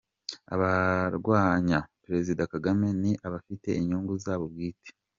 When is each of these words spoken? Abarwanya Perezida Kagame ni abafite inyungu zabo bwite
Abarwanya 0.53 1.79
Perezida 2.03 2.41
Kagame 2.53 2.87
ni 3.01 3.11
abafite 3.27 3.69
inyungu 3.79 4.13
zabo 4.23 4.45
bwite 4.53 4.89